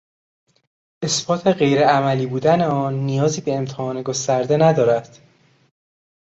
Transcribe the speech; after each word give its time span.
اثبات 1.03 1.47
غیر 1.47 1.87
عملی 1.87 2.25
بودن 2.25 2.61
آن، 2.61 2.93
نیازی 2.93 3.41
به 3.41 3.55
امتحان 3.55 4.01
گسترده 4.01 4.57
ندارد. 4.57 5.17